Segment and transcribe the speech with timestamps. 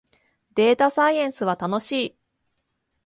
[0.55, 2.17] データサイエンスは楽しい